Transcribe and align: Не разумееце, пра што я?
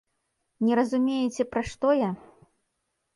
Не 0.69 0.73
разумееце, 0.79 1.41
пра 1.51 1.63
што 1.73 1.91
я? 1.99 2.09